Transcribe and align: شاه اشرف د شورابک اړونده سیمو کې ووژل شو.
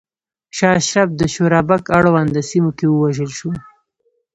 شاه 0.57 0.75
اشرف 0.81 1.09
د 1.15 1.21
شورابک 1.33 1.83
اړونده 1.97 2.41
سیمو 2.49 2.71
کې 2.77 2.85
ووژل 2.89 3.29
شو. 3.37 3.51